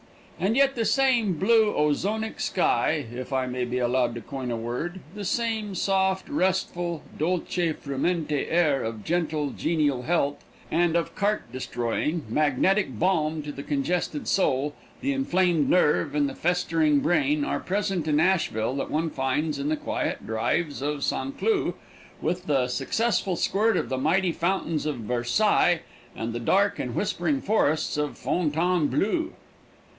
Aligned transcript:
And 0.39 0.57
yet 0.57 0.73
the 0.73 0.85
same 0.85 1.33
blue, 1.33 1.75
ozonic 1.77 2.39
sky, 2.39 3.05
if 3.13 3.31
I 3.31 3.45
may 3.45 3.63
be 3.63 3.77
allowed 3.77 4.15
to 4.15 4.21
coin 4.21 4.49
a 4.49 4.57
word, 4.57 4.99
the 5.13 5.23
same 5.23 5.75
soft, 5.75 6.27
restful, 6.27 7.03
dolce 7.19 7.73
frumenti 7.73 8.47
air 8.49 8.81
of 8.81 9.03
gentle, 9.03 9.51
genial 9.51 10.01
health, 10.01 10.43
and 10.71 10.95
of 10.95 11.13
cark 11.13 11.51
destroying, 11.51 12.25
magnetic 12.27 12.97
balm 12.97 13.43
to 13.43 13.51
the 13.51 13.61
congested 13.61 14.27
soul, 14.27 14.73
the 15.01 15.13
inflamed 15.13 15.69
nerve 15.69 16.15
and 16.15 16.27
the 16.27 16.33
festering 16.33 17.01
brain, 17.01 17.45
are 17.45 17.59
present 17.59 18.07
in 18.07 18.19
Asheville 18.19 18.73
that 18.77 18.89
one 18.89 19.11
finds 19.11 19.59
in 19.59 19.69
the 19.69 19.77
quiet 19.77 20.25
drives 20.25 20.81
of 20.81 21.03
San 21.03 21.33
Cloo 21.33 21.75
with 22.19 22.47
the 22.47 22.67
successful 22.67 23.35
squirt 23.35 23.77
of 23.77 23.89
the 23.89 23.99
mighty 23.99 24.31
fountains 24.31 24.87
of 24.87 24.95
Vairsi 25.01 25.81
and 26.15 26.33
the 26.33 26.39
dark 26.39 26.79
and 26.79 26.95
whispering 26.95 27.39
forests 27.41 27.95
of 27.97 28.17
Fon 28.17 28.49
taine 28.49 28.87
bloo. 28.87 29.33